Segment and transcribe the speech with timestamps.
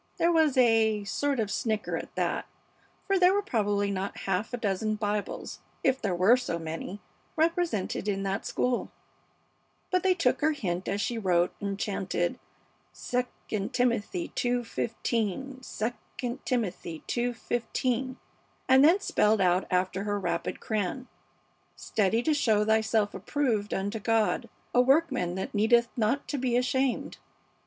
[0.17, 2.47] There was a sort of snicker at that,
[3.05, 6.99] for there were probably not half a dozen Bibles, if there were so many,
[7.35, 8.89] represented in that school;
[9.91, 12.39] but they took her hint as she wrote, and chanted,
[13.13, 15.91] "II Timothy ii:15,
[16.23, 18.15] II Timothy ii:15,"
[18.67, 21.07] and then spelled out after her rapid crayon,
[21.75, 27.19] "Study to show thyself approved unto God, a workman that needeth not to be ashamed."